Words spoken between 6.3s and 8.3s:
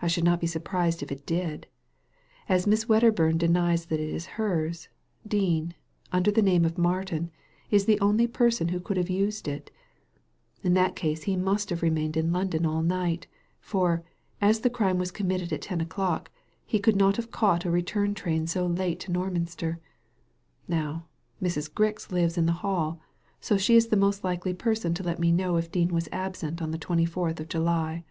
the name of Martin, is the only